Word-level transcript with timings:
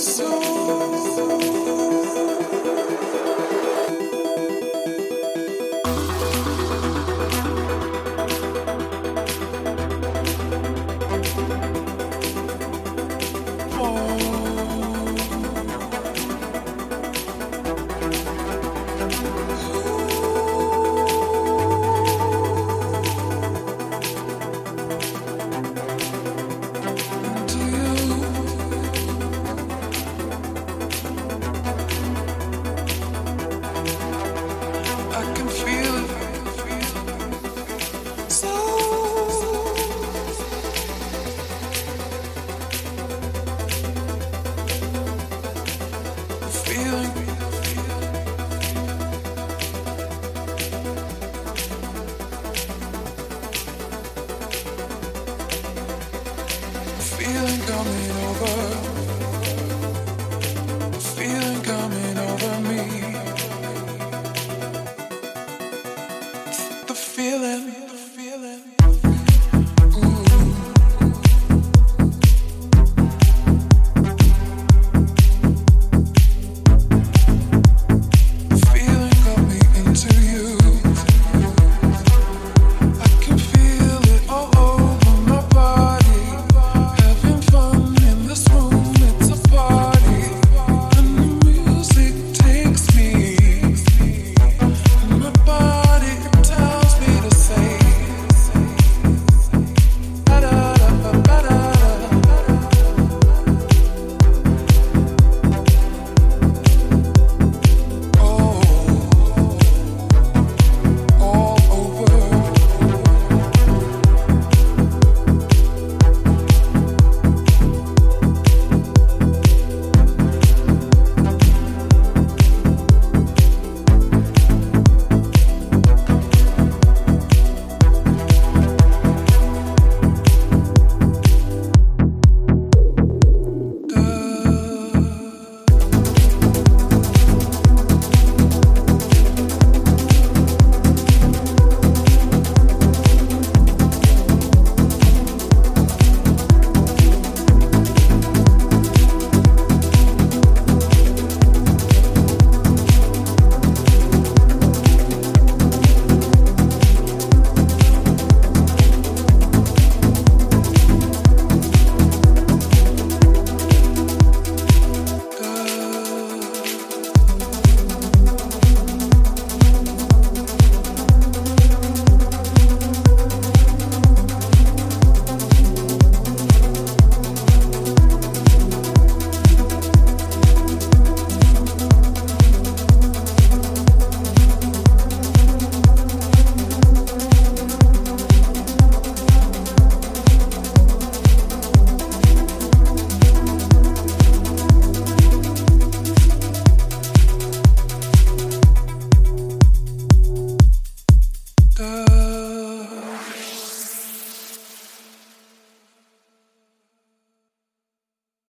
So 0.00 0.39
coming 57.84 57.98
over. 57.98 58.09